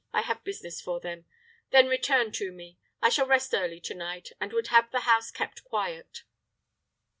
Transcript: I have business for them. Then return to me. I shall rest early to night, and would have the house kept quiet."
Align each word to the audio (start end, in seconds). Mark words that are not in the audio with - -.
I 0.11 0.21
have 0.23 0.43
business 0.43 0.81
for 0.81 0.99
them. 0.99 1.25
Then 1.69 1.85
return 1.85 2.31
to 2.31 2.51
me. 2.51 2.79
I 3.03 3.09
shall 3.09 3.27
rest 3.27 3.53
early 3.53 3.79
to 3.81 3.93
night, 3.93 4.29
and 4.41 4.51
would 4.51 4.69
have 4.69 4.89
the 4.89 5.01
house 5.01 5.29
kept 5.29 5.63
quiet." 5.63 6.23